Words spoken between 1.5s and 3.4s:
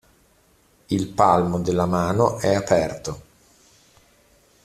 della mano è aperto.